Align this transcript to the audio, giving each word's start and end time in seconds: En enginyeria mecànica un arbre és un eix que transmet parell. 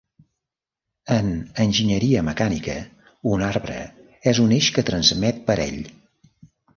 En 1.15 1.27
enginyeria 1.65 2.23
mecànica 2.29 2.77
un 3.33 3.43
arbre 3.49 3.75
és 4.33 4.41
un 4.45 4.55
eix 4.57 4.71
que 4.79 4.85
transmet 4.89 5.45
parell. 5.51 5.79